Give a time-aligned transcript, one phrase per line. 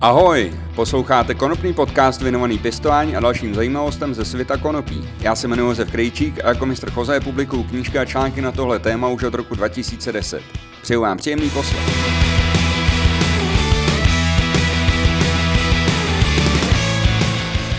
[0.00, 5.08] Ahoj, posloucháte konopný podcast věnovaný pěstování a dalším zajímavostem ze světa konopí.
[5.20, 8.78] Já se jmenuji Josef Krejčík a jako mistr Choze publikuju knížky a články na tohle
[8.78, 10.42] téma už od roku 2010.
[10.82, 11.82] Přeju vám příjemný poslech.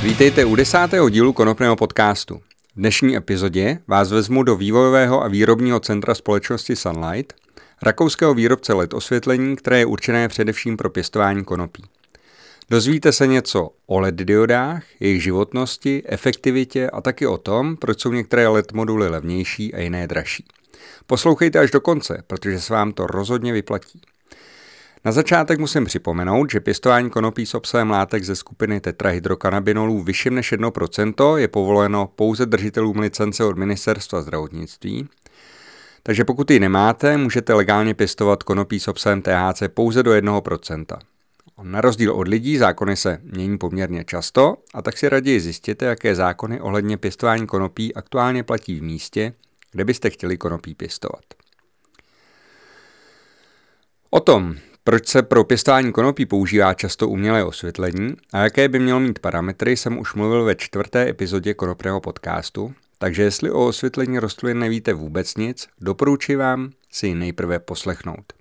[0.03, 2.35] Vítejte u desátého dílu konopného podcastu.
[2.35, 2.41] V
[2.75, 7.33] dnešní epizodě vás vezmu do vývojového a výrobního centra společnosti Sunlight,
[7.83, 11.83] rakouského výrobce LED osvětlení, které je určené především pro pěstování konopí.
[12.71, 18.11] Dozvíte se něco o LED diodách, jejich životnosti, efektivitě a taky o tom, proč jsou
[18.13, 20.45] některé LED moduly levnější a jiné dražší.
[21.07, 24.01] Poslouchejte až do konce, protože se vám to rozhodně vyplatí.
[25.05, 30.53] Na začátek musím připomenout, že pěstování konopí s obsahem látek ze skupiny tetrahydrokanabinolů vyšším než
[30.53, 35.09] 1% je povoleno pouze držitelům licence od Ministerstva zdravotnictví.
[36.03, 40.85] Takže pokud ji nemáte, můžete legálně pěstovat konopí s obsahem THC pouze do 1%.
[41.63, 46.15] Na rozdíl od lidí zákony se mění poměrně často a tak si raději zjistěte, jaké
[46.15, 49.33] zákony ohledně pěstování konopí aktuálně platí v místě,
[49.71, 51.23] kde byste chtěli konopí pěstovat.
[54.09, 58.99] O tom, proč se pro pěstování konopí používá často umělé osvětlení a jaké by mělo
[58.99, 64.59] mít parametry, jsem už mluvil ve čtvrté epizodě konopného podcastu, takže jestli o osvětlení rostlin
[64.59, 68.38] nevíte vůbec nic, doporučuji vám si ji nejprve poslechnout.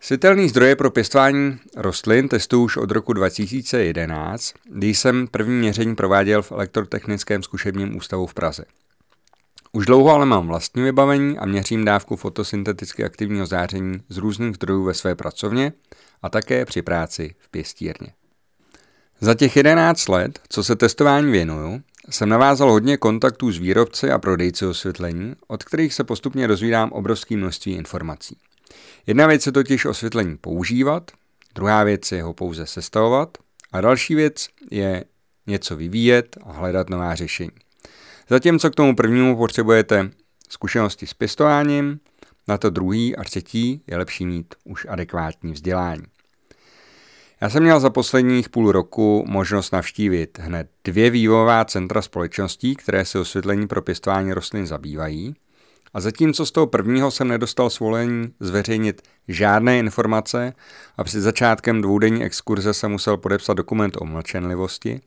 [0.00, 6.42] Světelný zdroje pro pěstování rostlin testuju už od roku 2011, kdy jsem první měření prováděl
[6.42, 8.64] v elektrotechnickém zkušebním ústavu v Praze.
[9.72, 14.84] Už dlouho ale mám vlastní vybavení a měřím dávku fotosynteticky aktivního záření z různých zdrojů
[14.84, 15.72] ve své pracovně
[16.22, 18.08] a také při práci v pěstírně.
[19.20, 24.18] Za těch 11 let, co se testování věnuju, jsem navázal hodně kontaktů s výrobci a
[24.18, 28.36] prodejci osvětlení, od kterých se postupně dozvídám obrovské množství informací.
[29.08, 31.10] Jedna věc je totiž osvětlení používat,
[31.54, 33.38] druhá věc je ho pouze sestavovat
[33.72, 35.04] a další věc je
[35.46, 37.50] něco vyvíjet a hledat nová řešení.
[38.30, 40.10] Zatímco k tomu prvnímu potřebujete
[40.48, 42.00] zkušenosti s pěstováním,
[42.48, 46.04] na to druhý a třetí je lepší mít už adekvátní vzdělání.
[47.40, 53.04] Já jsem měl za posledních půl roku možnost navštívit hned dvě vývojová centra společností, které
[53.04, 55.34] se osvětlení pro pěstování rostlin zabývají–
[55.94, 60.52] a zatímco z toho prvního jsem nedostal svolení zveřejnit žádné informace
[60.96, 65.00] a před začátkem dvoudenní exkurze jsem musel podepsat dokument o mlčenlivosti,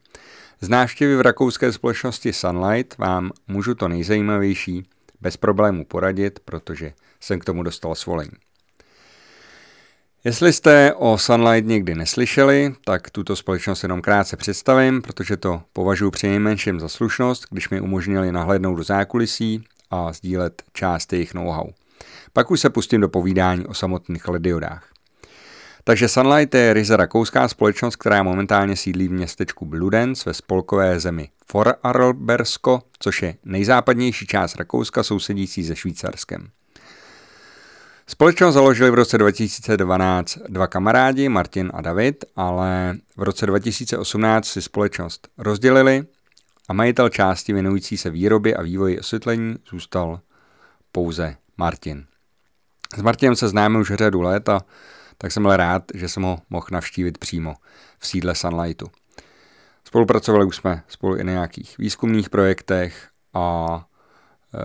[0.62, 4.84] z návštěvy v rakouské společnosti Sunlight vám můžu to nejzajímavější
[5.22, 8.32] bez problémů poradit, protože jsem k tomu dostal svolení.
[10.24, 16.12] Jestli jste o Sunlight někdy neslyšeli, tak tuto společnost jenom krátce představím, protože to považuji
[16.12, 21.68] při nejmenším za slušnost, když mi umožnili nahlédnout do zákulisí a sdílet část jejich know-how.
[22.34, 24.88] Pak už se pustím do povídání o samotných lediodách.
[25.84, 31.30] Takže Sunlight je ryze rakouská společnost, která momentálně sídlí v městečku Bludenz ve spolkové zemi
[31.54, 36.50] Vorarlbersko, což je nejzápadnější část Rakouska sousedící se Švýcarskem.
[38.08, 44.62] Společnost založili v roce 2012 dva kamarádi, Martin a David, ale v roce 2018 si
[44.62, 46.06] společnost rozdělili
[46.72, 50.20] a majitel části věnující se výrobě a vývoji osvětlení zůstal
[50.92, 52.06] pouze Martin.
[52.98, 54.62] S Martinem se známe už řadu let a
[55.18, 57.54] tak jsem byl rád, že jsem ho mohl navštívit přímo
[58.00, 58.86] v sídle Sunlightu.
[59.84, 64.62] Spolupracovali už jsme spolu i na nějakých výzkumných projektech a uh,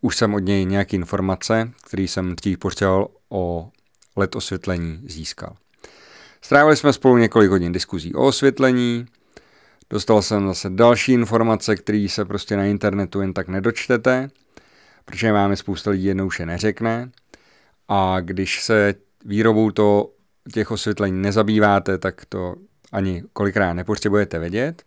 [0.00, 3.70] už jsem od něj nějaké informace, které jsem dřív potřeboval o
[4.16, 5.56] LED osvětlení získal.
[6.42, 9.06] Strávili jsme spolu několik hodin diskuzí o osvětlení,
[9.90, 14.30] Dostal jsem zase další informace, které se prostě na internetu jen tak nedočtete,
[15.04, 17.10] protože máme spousta lidí jednou je neřekne.
[17.88, 18.94] A když se
[19.24, 20.10] výrobou to,
[20.52, 22.54] těch osvětlení nezabýváte, tak to
[22.92, 24.82] ani kolikrát nepotřebujete vědět.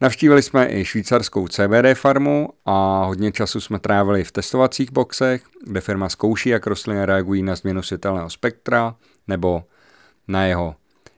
[0.00, 5.80] Navštívili jsme i švýcarskou CBD farmu a hodně času jsme trávili v testovacích boxech, kde
[5.80, 8.94] firma zkouší, jak rostliny reagují na změnu světelného spektra
[9.28, 9.64] nebo
[10.28, 10.74] na jeho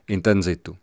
[0.09, 0.77] intenzitu.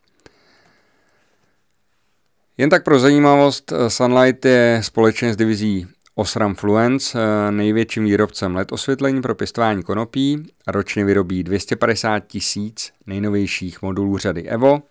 [2.57, 8.55] Jen tak pro zajímavost, eh, Sunlight je společně s divizí Osram Fluence eh, největším výrobcem
[8.55, 14.81] LED osvětlení pro pěstování konopí a ročně vyrobí 250 tisíc nejnovějších modulů řady EVO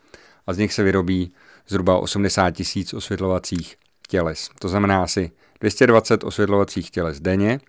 [0.46, 1.34] a z nich se vyrobí
[1.68, 3.76] zhruba 80 tisíc osvětlovacích
[4.08, 4.50] těles.
[4.58, 5.30] To znamená asi
[5.60, 7.60] 220 osvětlovacích těles denně.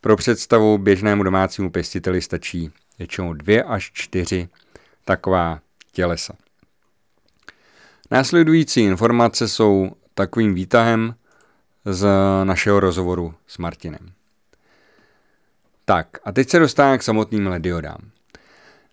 [0.00, 4.48] Pro představu běžnému domácímu pěstiteli stačí většinou 2 až 4
[5.04, 5.60] taková
[5.92, 6.34] tělesa.
[8.10, 11.14] Následující informace jsou takovým výtahem
[11.84, 12.08] z
[12.44, 14.12] našeho rozhovoru s Martinem.
[15.84, 17.98] Tak a teď se dostávám k samotným lediodám.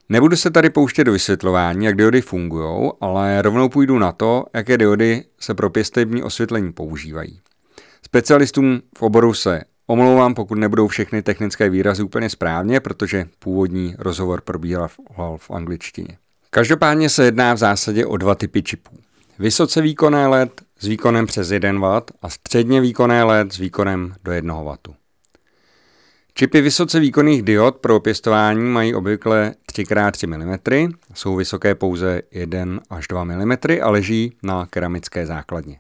[0.10, 4.78] Nebudu se tady pouštět do vysvětlování, jak diody fungují, ale rovnou půjdu na to, jaké
[4.78, 7.42] diody se pro pěstební osvětlení používají.
[8.06, 14.42] Specialistům v oboru se omlouvám, pokud nebudou všechny technické výrazy úplně správně, protože původní rozhovor
[14.42, 14.88] probíhal
[15.38, 16.18] v angličtině.
[16.54, 18.98] Každopádně se jedná v zásadě o dva typy čipů.
[19.40, 24.32] Vysoce výkonné LED s výkonem přes 1 W a středně výkonné LED s výkonem do
[24.32, 24.78] 1 W.
[26.34, 33.08] Čipy vysoce výkonných diod pro pěstování mají obvykle 3x3 mm, jsou vysoké pouze 1 až
[33.08, 33.52] 2 mm
[33.82, 35.80] a leží na keramické základně.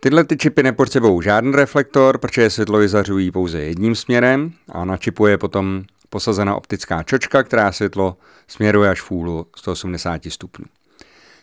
[0.00, 5.26] Tyhle ty čipy nepotřebují žádný reflektor, protože světlo vyzařují pouze jedním směrem a na čipu
[5.26, 8.16] je potom posazena optická čočka, která světlo
[8.48, 10.64] směruje až v úhlu 180 stupňů.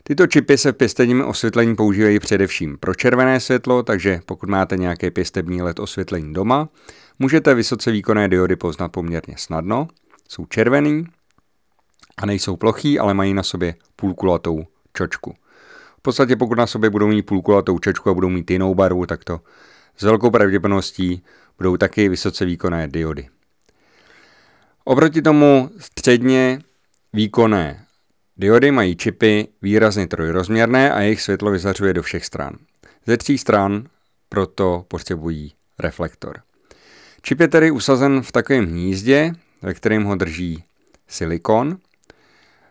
[0.03, 5.11] Tyto čipy se v pěstebním osvětlení používají především pro červené světlo, takže pokud máte nějaké
[5.11, 6.69] pěstební LED osvětlení doma,
[7.19, 9.87] můžete vysoce výkonné diody poznat poměrně snadno.
[10.29, 11.05] Jsou červený
[12.17, 15.35] a nejsou plochý, ale mají na sobě půlkulatou čočku.
[15.97, 19.23] V podstatě pokud na sobě budou mít půlkulatou čočku a budou mít jinou barvu, tak
[19.23, 19.39] to
[19.97, 21.23] s velkou pravděpodobností
[21.57, 23.29] budou taky vysoce výkonné diody.
[24.89, 26.59] Oproti tomu středně
[27.13, 27.85] výkonné
[28.37, 32.53] diody mají čipy výrazně trojrozměrné a jejich světlo vyzařuje do všech stran.
[33.05, 33.83] Ze tří stran
[34.29, 36.39] proto potřebují reflektor.
[37.21, 40.63] Čip je tedy usazen v takovém hnízdě, ve kterém ho drží
[41.07, 41.77] silikon.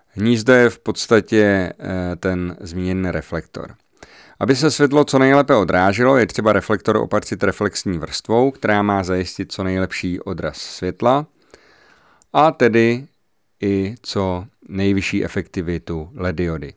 [0.08, 3.74] Hnízdo je v podstatě eh, ten zmíněný reflektor.
[4.40, 9.52] Aby se světlo co nejlépe odráželo, je třeba reflektor opatřit reflexní vrstvou, která má zajistit
[9.52, 11.26] co nejlepší odraz světla
[12.32, 13.06] a tedy
[13.62, 16.74] i co nejvyšší efektivitu LED diody.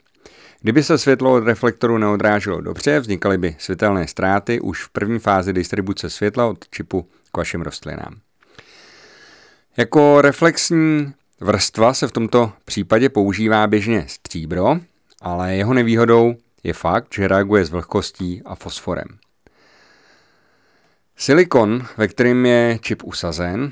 [0.62, 5.54] Kdyby se světlo od reflektoru neodráželo dobře, vznikaly by světelné ztráty už v první fázi
[5.54, 8.16] distribuce světla od čipu k vašim rostlinám.
[9.78, 14.80] Jako reflexní vrstva se v tomto případě používá běžně stříbro,
[15.22, 19.08] ale jeho nevýhodou je fakt, že reaguje s vlhkostí a fosforem.
[21.18, 23.72] Silikon, ve kterém je čip usazen,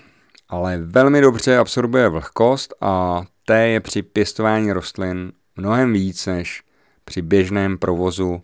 [0.50, 6.64] ale velmi dobře absorbuje vlhkost a té je při pěstování rostlin mnohem víc než
[7.06, 8.42] při běžném provozu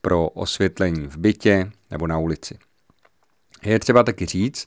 [0.00, 2.58] pro osvětlení v bytě nebo na ulici.
[3.62, 4.66] Je třeba taky říct,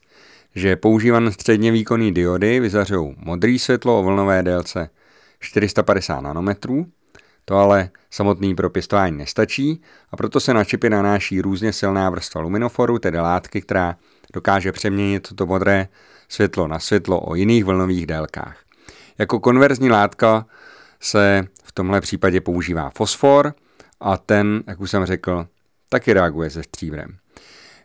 [0.55, 4.89] že používané středně výkonný diody vyzařují modré světlo o vlnové délce
[5.39, 6.85] 450 nanometrů,
[7.45, 9.81] to ale samotný pro pěstování nestačí
[10.11, 13.95] a proto se na čipy nanáší různě silná vrstva luminoforu, tedy látky, která
[14.33, 15.87] dokáže přeměnit toto modré
[16.33, 18.57] světlo na světlo o jiných vlnových délkách.
[19.17, 20.45] Jako konverzní látka
[20.99, 23.53] se v tomhle případě používá fosfor
[23.99, 25.47] a ten, jak už jsem řekl,
[25.89, 27.17] taky reaguje se stříbrem.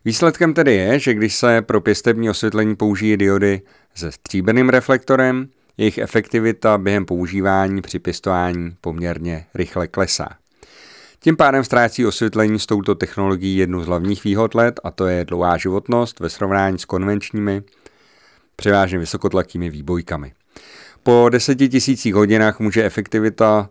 [0.05, 3.63] Výsledkem tedy je, že když se pro pěstební osvětlení použijí diody
[3.95, 10.29] se stříbrným reflektorem, jejich efektivita během používání při pěstování poměrně rychle klesá.
[11.21, 15.25] Tím pádem ztrácí osvětlení s touto technologií jednu z hlavních výhod LED a to je
[15.25, 17.63] dlouhá životnost ve srovnání s konvenčními,
[18.59, 20.33] převážně vysokotlakými výbojkami.
[21.03, 23.71] Po deseti tisících hodinách může efektivita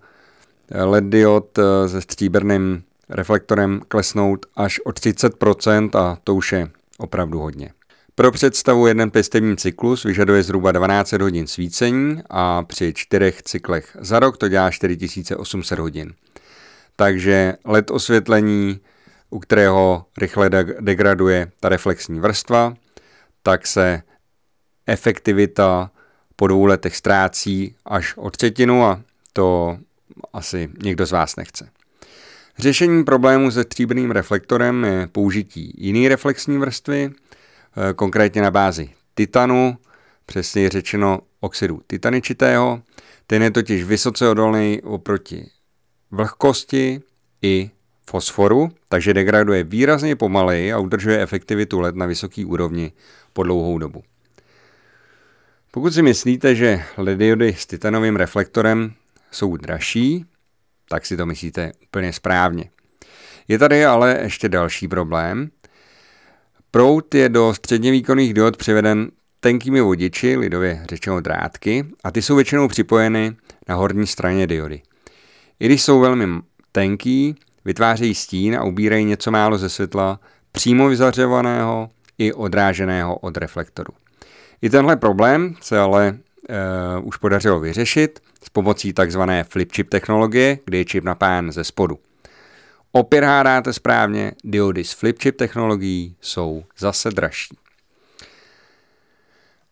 [0.72, 7.40] LED diod eh, se stříbrným reflektorem klesnout až o 30% a to už je opravdu
[7.40, 7.72] hodně.
[8.16, 14.20] Pro představu jeden pěstební cyklus vyžaduje zhruba 12 hodin svícení a při čtyřech cyklech za
[14.20, 16.14] rok to dělá 4800 hodin.
[16.96, 18.80] Takže LED osvětlení,
[19.30, 22.74] u kterého rychle degraduje ta reflexní vrstva,
[23.44, 24.02] tak se
[24.88, 25.92] efektivita
[26.36, 29.02] po dvou letech ztrácí až o třetinu a
[29.34, 29.78] to
[30.34, 31.70] asi někdo z vás nechce.
[32.58, 39.78] Řešením problému se stříbrným reflektorem je použití jiné reflexní vrstvy, eh, konkrétně na bázi titanu,
[40.26, 42.82] přesně řečeno oxidu titaničitého.
[43.28, 45.50] Ten je totiž vysoce odolný oproti
[46.12, 47.02] vlhkosti
[47.42, 47.72] i
[48.10, 52.92] fosforu, takže degraduje výrazně pomaleji a udržuje efektivitu LED na vysoké úrovni
[53.34, 54.04] po dlouhou dobu.
[55.72, 58.94] Pokud si myslíte, že LED diody s titanovým reflektorem
[59.32, 60.26] jsou dražší,
[60.90, 62.70] tak si to myslíte úplně správně.
[63.48, 65.50] Je tady ale ještě další problém.
[66.72, 72.36] Prout je do středně výkonných diod přiveden tenkými vodiči, lidově řečeno drátky, a ty jsou
[72.36, 73.36] většinou připojeny
[73.68, 74.82] na horní straně diody.
[75.60, 80.20] I když jsou velmi tenký, vytvářejí stín a ubírají něco málo ze světla
[80.52, 83.94] přímo vyzařovaného i odráženého od reflektoru.
[84.62, 90.60] I tenhle problém se ale e, už podařilo vyřešit s pomocí takzvané flip chip technologie,
[90.66, 92.00] kdy je čip napájen ze spodu.
[92.92, 97.58] Opět hádáte správně, diody s flip chip technologií jsou zase dražší.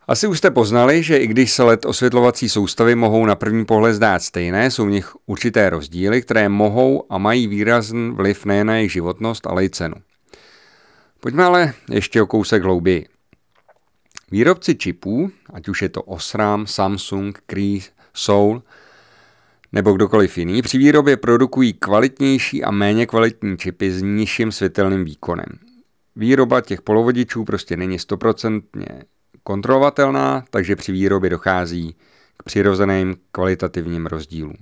[0.07, 3.93] Asi už jste poznali, že i když se LED osvětlovací soustavy mohou na první pohled
[3.93, 8.75] zdát stejné, jsou v nich určité rozdíly, které mohou a mají výrazný vliv nejen na
[8.75, 9.95] jejich životnost, ale i cenu.
[11.19, 13.14] Pojďme ale ještě o kousek hlouběji.
[14.31, 17.79] Výrobci čipů, ať už je to Osram, Samsung, Cree,
[18.13, 18.63] Soul
[19.71, 25.45] nebo kdokoliv jiný, při výrobě produkují kvalitnější a méně kvalitní čipy s nižším světelným výkonem.
[26.15, 28.87] Výroba těch polovodičů prostě není stoprocentně
[29.43, 31.95] kontrolovatelná, takže při výrobě dochází
[32.37, 34.55] k přirozeným kvalitativním rozdílům.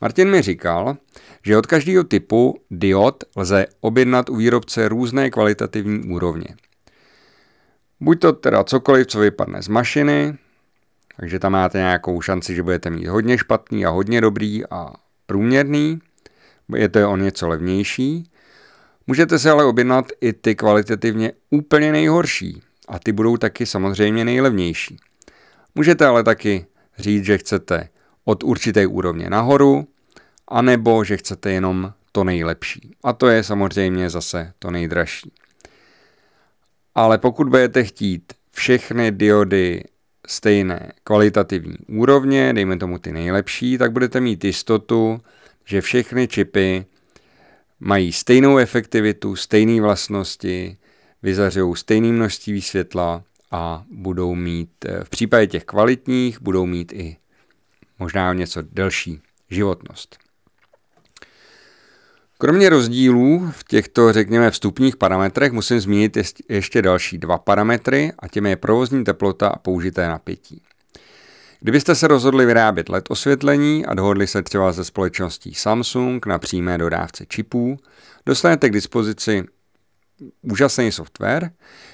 [0.00, 0.96] Martin mi říkal,
[1.42, 6.46] že od každého typu diod lze objednat u výrobce různé kvalitativní úrovně.
[8.00, 10.38] Buď to teda cokoliv, co vypadne z mašiny,
[11.16, 14.92] takže tam máte nějakou šanci, že budete mít hodně špatný a hodně dobrý a
[15.26, 15.98] průměrný,
[16.76, 18.30] je to o něco levnější.
[19.06, 24.96] Můžete se ale objednat i ty kvalitativně úplně nejhorší a ty budou taky samozřejmě nejlevnější.
[25.74, 26.66] Můžete ale taky
[26.98, 27.88] říct, že chcete
[28.24, 29.88] od určité úrovně nahoru,
[30.48, 32.94] anebo že chcete jenom to nejlepší.
[33.04, 35.32] A to je samozřejmě zase to nejdražší.
[36.96, 39.84] Ale pokud budete chtít všechny diody
[40.26, 45.20] stejné kvalitativní úrovně, dejme tomu ty nejlepší, tak budete mít jistotu,
[45.64, 46.86] že všechny čipy
[47.80, 50.76] mají stejnou efektivitu, stejné vlastnosti,
[51.22, 57.16] vyzařují stejné množství světla a budou mít, eh, v případě těch kvalitních, budou mít i
[57.98, 60.25] možná něco delší životnost.
[62.38, 68.50] Kromě rozdílů v těchto, řekněme, vstupních parametrech musím zmínit ještě další dva parametry a těmi
[68.50, 70.62] je provozní teplota a použité napětí.
[71.60, 76.78] Kdybyste se rozhodli vyrábět LED osvětlení a dohodli se třeba ze společností Samsung na přímé
[76.78, 77.76] dodávce čipů,
[78.26, 79.44] dostanete k dispozici
[80.42, 81.50] úžasný software,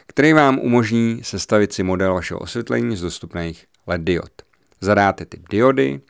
[0.07, 4.33] který vám umožní sestavit si model vašeho osvětlení z dostupných LED diod.
[4.81, 6.01] Zadáte typ diody,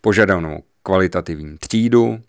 [0.00, 2.20] požadavnou kvalitativní třídu,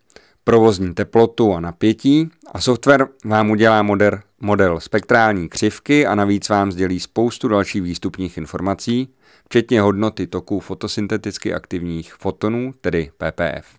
[0.47, 6.71] provozní teplotu a napětí a software vám udělá model, model spektrální křivky a navíc vám
[6.71, 9.09] sdělí spoustu dalších výstupních informací,
[9.45, 13.75] včetně hodnoty toku fotosynteticky aktivních fotonů, tedy PPF.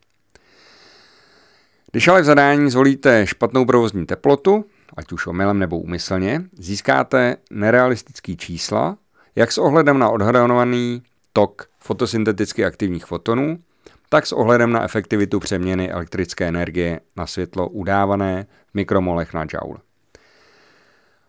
[1.93, 4.65] Když ale v zadání zvolíte špatnou provozní teplotu,
[4.97, 8.97] ať už omylem nebo úmyslně, získáte nerealistický čísla,
[9.37, 13.59] jak s ohledem na odhadovaný tok fotosynteticky aktivních fotonů,
[14.09, 19.79] tak s ohledem na efektivitu přeměny elektrické energie na světlo udávané v mikromolech na joule.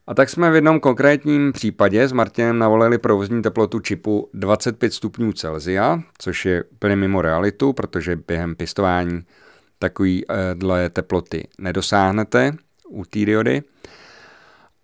[0.08, 5.34] A tak jsme v jednom konkrétním případě s Martinem navolili provozní teplotu čipu 25 stupňů
[5.34, 9.22] Celsia, což je úplně mimo realitu, protože během pistování
[9.80, 12.56] takovýhle teploty nedosáhnete
[12.90, 13.64] u té diody.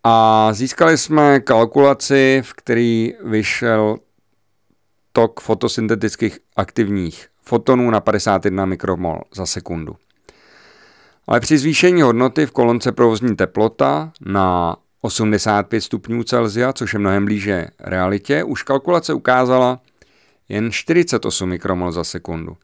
[0.03, 3.97] A získali jsme kalkulaci, v který vyšel
[5.11, 9.95] tok fotosyntetických aktivních fotonů na 51 mikromol za sekundu.
[11.27, 17.25] Ale při zvýšení hodnoty v kolonce provozní teplota na 85 stupňů Celsia, což je mnohem
[17.25, 19.81] blíže realitě, už kalkulace ukázala
[20.49, 22.57] jen 48 mikromol za sekundu.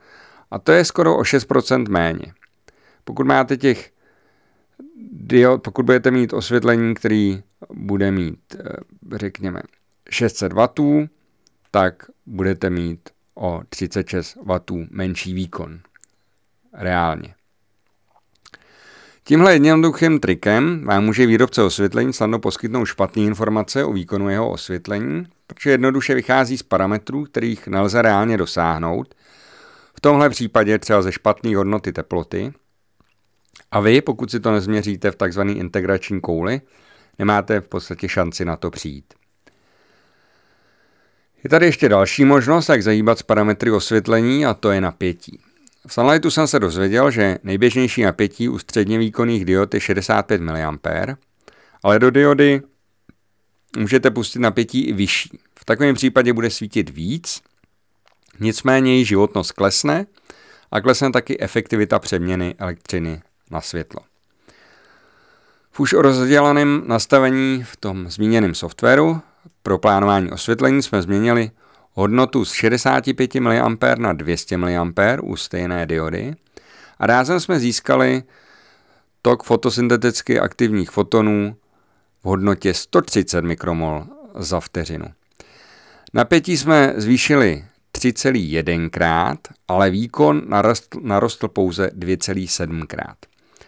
[0.52, 2.34] A to je skoro o 6% méně.
[3.04, 3.92] Pokud máte těch
[5.12, 9.62] diod, pokud budete mít osvětlení, který bude mít, eh, řekněme,
[10.10, 11.08] 600 W,
[11.72, 13.10] tak budete mít
[13.42, 15.80] o 36 W menší výkon.
[16.74, 17.36] Reálně.
[19.24, 25.26] Tímhle jednoduchým trikem vám může výrobce osvětlení snadno poskytnout špatné informace o výkonu jeho osvětlení,
[25.48, 29.16] protože jednoduše vychází z parametrů, kterých nelze reálně dosáhnout,
[29.98, 32.54] v tomhle případě třeba ze špatné hodnoty teploty.
[33.72, 35.42] A vy, pokud si to nezměříte v tzv.
[35.42, 36.62] integrační kouli,
[37.20, 39.14] nemáte v podstatě šanci na to přijít.
[41.44, 45.40] Je tady ještě další možnost, jak zahýbat s parametry osvětlení a to je napětí.
[45.88, 50.78] V Sunlightu jsem se dozvěděl, že nejběžnější napětí u středně výkonných diod je 65 mA,
[51.84, 52.62] ale do diody
[53.78, 55.40] můžete pustit napětí i vyšší.
[55.60, 57.42] V takovém případě bude svítit víc,
[58.40, 60.06] nicméně její životnost klesne
[60.72, 63.22] a klesne taky efektivita přeměny elektřiny
[63.52, 64.02] na světlo.
[65.72, 69.22] V už rozdělaném nastavení v tom zmíněném softwaru
[69.64, 71.52] pro plánování osvětlení jsme změnili
[71.94, 74.92] hodnotu z 65 mA na 200 mA
[75.24, 76.36] u stejné diody
[77.00, 78.24] a rázem jsme získali
[79.22, 81.56] tok fotosynteticky aktivních fotonů
[82.22, 84.06] v hodnotě 130 mikromol
[84.36, 85.06] za vteřinu.
[86.14, 87.66] Napětí jsme zvýšili
[87.98, 93.18] 3,1 krát, ale výkon narostl, narostl pouze 2,7 krát.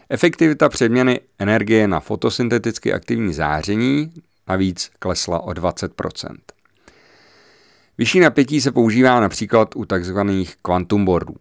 [0.09, 4.13] Efektivita přeměny energie na fotosynteticky aktivní záření
[4.47, 6.35] navíc klesla o 20%
[7.97, 10.19] Vyšší napětí se používá například u tzv.
[10.61, 11.35] quantum boardů.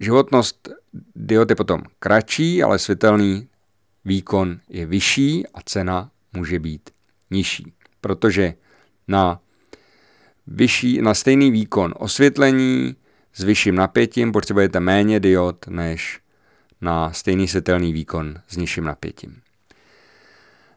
[0.00, 0.68] Životnost
[1.16, 3.48] diod je potom kratší, ale světelný
[4.04, 6.90] výkon je vyšší a cena může být
[7.30, 8.54] nižší, protože
[9.08, 9.40] na,
[10.46, 12.96] vyšší, na stejný výkon osvětlení
[13.32, 16.20] s vyšším napětím potřebujete méně diod než
[16.80, 19.43] na stejný světelný výkon s nižším napětím.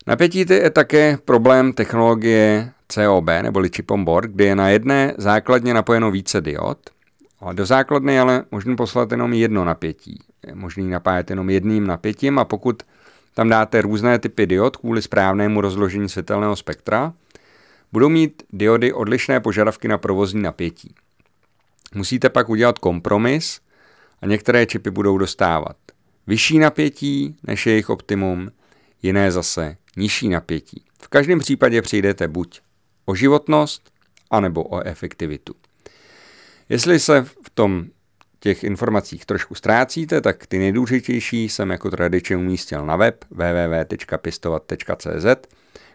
[0.07, 5.73] Napětí je také problém technologie COB neboli chip on board, kdy je na jedné základně
[5.73, 6.77] napojeno více diod,
[7.39, 10.19] ale do základny je ale možné poslat jenom jedno napětí.
[10.47, 12.83] Je možný napájet jenom jedným napětím a pokud
[13.33, 17.13] tam dáte různé typy diod kvůli správnému rozložení světelného spektra,
[17.91, 20.95] budou mít diody odlišné požadavky na provozní napětí.
[21.95, 23.59] Musíte pak udělat kompromis
[24.21, 25.75] a některé čipy budou dostávat
[26.27, 28.49] vyšší napětí než je jejich optimum,
[29.01, 30.85] jiné zase nižší napětí.
[31.01, 32.61] V každém případě přijdete buď
[33.05, 33.91] o životnost,
[34.31, 35.55] anebo o efektivitu.
[36.69, 37.85] Jestli se v tom
[38.39, 45.25] těch informacích trošku ztrácíte, tak ty nejdůležitější jsem jako tradičně umístil na web www.pistovat.cz,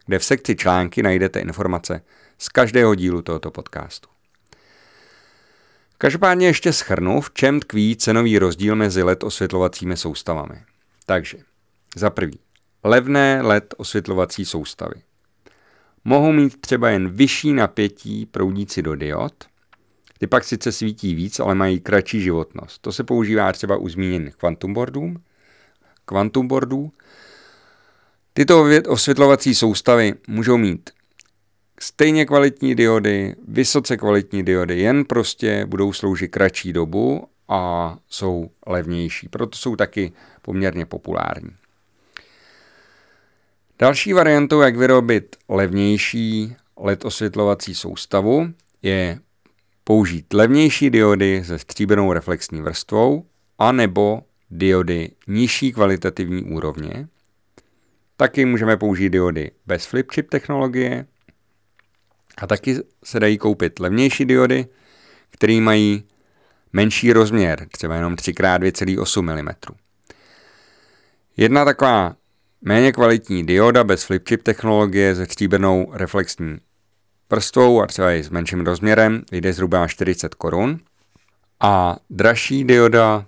[0.06, 2.02] kde v sekci články najdete informace
[2.38, 4.08] z každého dílu tohoto podcastu.
[5.98, 10.62] Každopádně ještě schrnu, v čem tkví cenový rozdíl mezi LED osvětlovacími soustavami.
[11.06, 11.38] Takže,
[11.96, 12.38] za prvý,
[12.84, 14.94] levné LED osvětlovací soustavy.
[16.04, 19.44] Mohou mít třeba jen vyšší napětí proudící do diod,
[20.18, 22.82] ty pak sice svítí víc, ale mají kratší životnost.
[22.82, 25.14] To se používá třeba u zmíněných quantum boardů.
[26.04, 26.92] Quantum boardů.
[28.32, 30.90] Tyto osvětlovací soustavy můžou mít
[31.80, 39.28] stejně kvalitní diody, vysoce kvalitní diody, jen prostě budou sloužit kratší dobu a jsou levnější.
[39.28, 40.12] Proto jsou taky
[40.42, 41.50] poměrně populární.
[43.82, 49.18] Další variantou, jak vyrobit levnější LED osvětlovací soustavu, je
[49.84, 53.26] použít levnější diody se stříbrnou reflexní vrstvou
[53.58, 57.08] anebo diody nižší kvalitativní úrovně.
[58.16, 61.06] Taky můžeme použít diody bez flip chip technologie
[62.38, 64.66] a taky se dají koupit levnější diody,
[65.30, 66.04] které mají
[66.72, 69.74] menší rozměr, třeba jenom 3x2,8 mm.
[71.36, 72.16] Jedna taková
[72.62, 76.58] méně kvalitní dioda bez flip chip technologie se stříbrnou reflexní
[77.30, 80.78] vrstvou a třeba i s menším rozměrem vyjde zhruba 40 korun.
[81.60, 83.26] A dražší dioda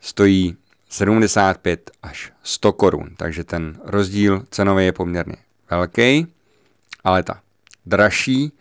[0.00, 0.56] stojí
[0.88, 5.36] 75 až 100 korun, takže ten rozdíl cenový je poměrně
[5.70, 6.26] velký,
[7.04, 7.40] ale ta
[7.86, 8.52] dražší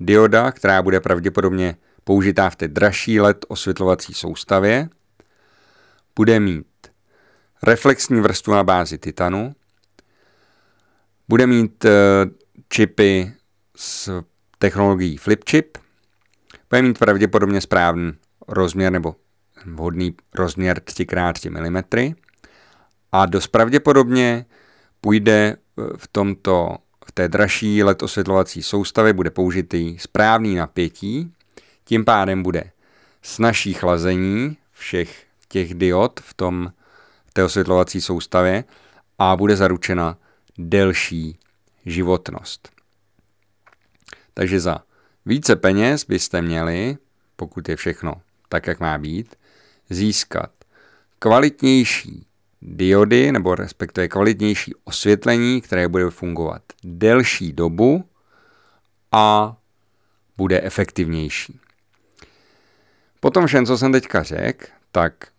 [0.00, 4.88] dioda, která bude pravděpodobně použitá v té dražší LED osvětlovací soustavě,
[6.16, 6.66] bude mít
[7.62, 9.54] reflexní vrstvu na bázi titanu,
[11.28, 11.90] bude mít uh,
[12.68, 13.32] čipy
[13.76, 14.22] s
[14.58, 15.78] technologií flip chip,
[16.70, 18.12] bude mít pravděpodobně správný
[18.48, 19.16] rozměr nebo
[19.66, 22.14] vhodný rozměr 3x3 mm
[23.12, 24.46] a dost pravděpodobně
[25.00, 31.32] půjde eh, v tomto v té dražší LED osvětlovací soustavě bude použitý správný napětí,
[31.84, 32.70] tím pádem bude
[33.22, 36.72] snažší chlazení všech těch diod v, tom,
[37.36, 38.64] té osvětlovací soustavě
[39.18, 40.18] a bude zaručena
[40.58, 41.38] delší
[41.86, 42.68] životnost.
[44.34, 44.78] Takže za
[45.26, 46.96] více peněz byste měli,
[47.36, 48.12] pokud je všechno
[48.48, 49.36] tak, jak má být,
[49.90, 50.50] získat
[51.18, 52.26] kvalitnější
[52.62, 58.04] diody, nebo respektive kvalitnější osvětlení, které bude fungovat delší dobu
[59.12, 59.56] a
[60.36, 61.60] bude efektivnější.
[63.20, 65.35] Potom všem, co jsem teďka řekl, tak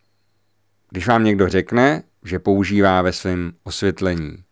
[0.90, 4.44] když vám někdo řekne, že používá ve svém osvětlení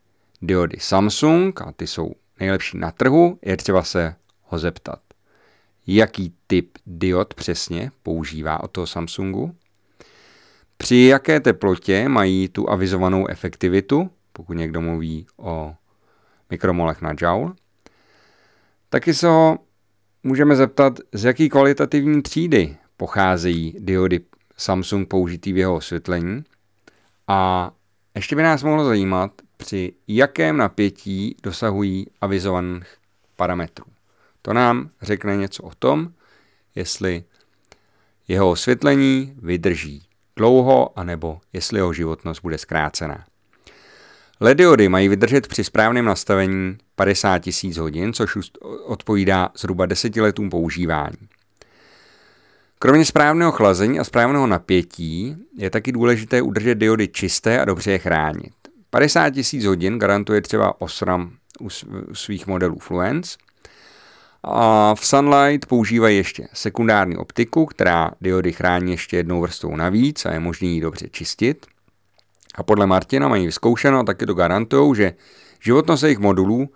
[0.41, 4.99] diody Samsung a ty jsou nejlepší na trhu, je třeba se ho zeptat,
[5.87, 9.55] jaký typ diod přesně používá od toho Samsungu,
[10.77, 15.75] při jaké teplotě mají tu avizovanou efektivitu, pokud někdo mluví o
[16.49, 17.53] mikromolech na joule.
[18.89, 19.59] Taky se ho
[20.23, 24.19] můžeme zeptat, z jaký kvalitativní třídy pocházejí diody
[24.57, 26.43] Samsung použitý v jeho osvětlení.
[27.27, 27.71] A
[28.15, 32.87] ještě by nás mohlo zajímat, při jakém napětí dosahují avizovaných
[33.35, 33.85] parametrů.
[34.41, 36.11] To nám řekne něco o tom,
[36.75, 37.23] jestli
[38.27, 43.25] jeho osvětlení vydrží dlouho, anebo jestli jeho životnost bude zkrácená.
[44.39, 48.37] LED mají vydržet při správném nastavení 50 000 hodin, což
[48.85, 51.17] odpovídá zhruba 10 letům používání.
[52.85, 57.99] Kromě správného chlazení a správného napětí je taky důležité udržet diody čisté a dobře je
[57.99, 58.53] chránit.
[58.89, 61.69] 50 000 hodin garantuje třeba Osram u
[62.13, 63.37] svých modelů Fluence
[64.43, 70.33] A v Sunlight používají ještě sekundární optiku, která diody chrání ještě jednou vrstvou navíc a
[70.33, 71.65] je možný ji dobře čistit.
[72.55, 75.13] A podle Martina mají vyzkoušeno a taky to garantují, že
[75.59, 76.69] životnost jejich modulů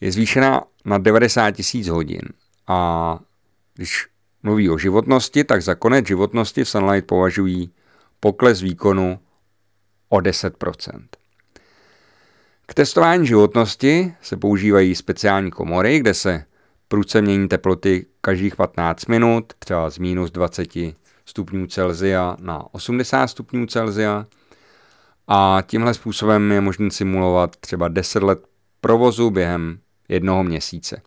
[0.00, 2.22] je zvýšená na 90 tisíc hodin.
[2.66, 3.18] A
[3.74, 4.11] když
[4.42, 7.72] mluví o životnosti, tak za konec životnosti v Sunlight považují
[8.20, 9.18] pokles výkonu
[10.08, 11.02] o 10%.
[12.66, 16.44] K testování životnosti se používají speciální komory, kde se
[16.88, 20.68] prudce mění teploty každých 15 minut, třeba z minus 20
[21.26, 24.26] stupňů Celzia na 80 stupňů Celzia.
[25.28, 28.46] A tímhle způsobem je možné simulovat třeba 10 let
[28.80, 29.78] provozu během
[30.08, 31.02] jednoho měsíce.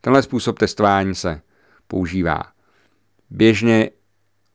[0.00, 1.40] Tenhle způsob testování se
[1.86, 2.42] používá
[3.30, 3.90] běžně,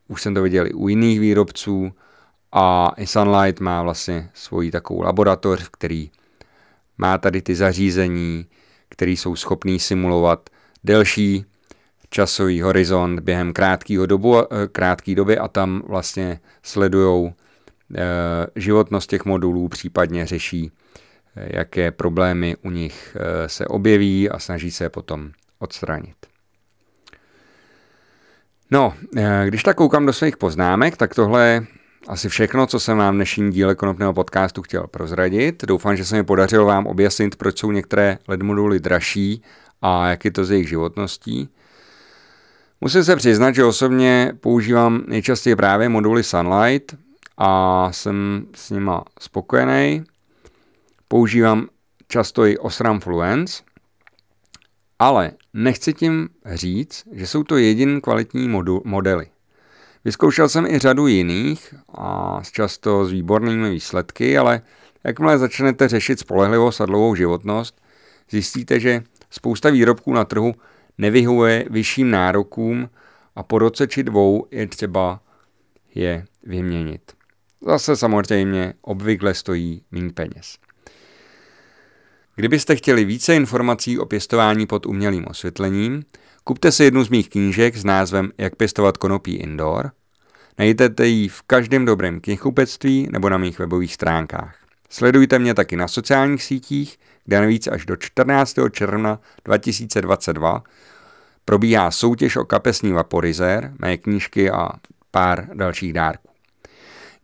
[0.07, 1.91] už jsem to viděl i u jiných výrobců
[2.51, 6.11] a i Sunlight má vlastně svoji takovou laboratoř, v který
[6.97, 8.45] má tady ty zařízení,
[8.89, 10.49] které jsou schopný simulovat
[10.83, 11.45] delší
[12.09, 17.33] časový horizont během krátkého dobu, eh, krátké doby a tam vlastně sledují
[17.95, 18.01] eh,
[18.55, 20.71] životnost těch modulů, případně řeší,
[21.35, 26.34] eh, jaké problémy u nich se objeví a snaží se potom odstranit.
[28.71, 28.93] No,
[29.45, 31.65] když tak koukám do svých poznámek, tak tohle je
[32.07, 35.63] asi všechno, co jsem vám v dnešním díle konopného podcastu chtěl prozradit.
[35.65, 39.43] Doufám, že se mi podařilo vám objasnit, proč jsou některé LED moduly dražší
[39.81, 41.49] a jak je to z jejich životností.
[42.81, 46.95] Musím se přiznat, že osobně používám nejčastěji právě moduly Sunlight
[47.37, 50.03] a jsem s nima spokojený.
[51.07, 51.67] Používám
[52.07, 53.63] často i Osram Fluence,
[54.99, 59.27] ale nechci tím říct, že jsou to jediný kvalitní modu- modely.
[60.05, 64.61] Vyzkoušel jsem i řadu jiných a často s výbornými výsledky, ale
[65.03, 67.81] jakmile začnete řešit spolehlivost a dlouhou životnost,
[68.29, 70.53] zjistíte, že spousta výrobků na trhu
[70.97, 72.89] nevyhuje vyšším nárokům
[73.35, 75.19] a po roce či dvou je třeba
[75.95, 77.01] je vyměnit.
[77.67, 80.57] Zase samozřejmě obvykle stojí méně peněz.
[82.35, 86.03] Kdybyste chtěli více informací o pěstování pod umělým osvětlením,
[86.43, 89.91] kupte si jednu z mých knížek s názvem Jak pěstovat konopí indoor.
[90.59, 94.55] Najdete ji v každém dobrém knihkupectví nebo na mých webových stránkách.
[94.89, 98.55] Sledujte mě taky na sociálních sítích, kde navíc až do 14.
[98.71, 100.63] června 2022
[101.45, 104.69] probíhá soutěž o kapesní vaporizér, mé knížky a
[105.11, 106.34] pár dalších dárků.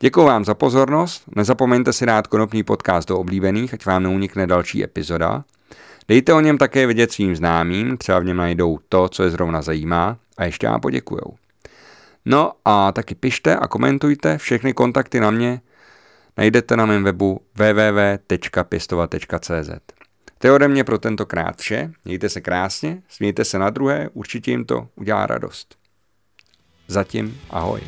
[0.03, 4.83] Děkuji vám za pozornost, nezapomeňte si dát konopný podcast do oblíbených, ať vám neunikne další
[4.83, 5.43] epizoda.
[6.07, 9.61] Dejte o něm také vědět svým známým, třeba v něm najdou to, co je zrovna
[9.61, 11.35] zajímá a ještě vám poděkujou.
[12.25, 15.61] No a taky pište a komentujte, všechny kontakty na mě
[16.37, 19.69] najdete na mém webu www.pěstovat.cz.
[20.37, 24.51] To je ode mě pro tentokrát vše, mějte se krásně, smějte se na druhé, určitě
[24.51, 25.75] jim to udělá radost.
[26.87, 27.81] Zatím ahoj.